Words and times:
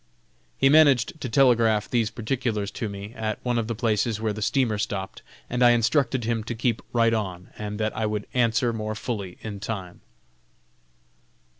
He 0.57 0.67
managed 0.67 1.21
to 1.21 1.29
telegraph 1.29 1.87
these 1.87 2.09
particulars 2.09 2.71
to 2.71 2.89
me, 2.89 3.13
at 3.13 3.37
one 3.45 3.59
of 3.59 3.67
the 3.67 3.75
places 3.75 4.19
where 4.19 4.33
the 4.33 4.41
steamer 4.41 4.79
stopped, 4.79 5.21
and 5.47 5.61
I 5.61 5.73
instructed 5.77 6.23
him 6.23 6.43
to 6.45 6.55
keep 6.55 6.81
right 6.91 7.13
on, 7.13 7.51
and 7.55 7.79
that 7.79 7.95
I 7.95 8.07
would 8.07 8.25
answer 8.33 8.73
more 8.73 8.95
fully 8.95 9.37
in 9.43 9.59
time. 9.59 10.01